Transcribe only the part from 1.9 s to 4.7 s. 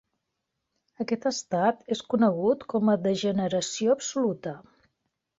és conegut com a degeneració absoluta.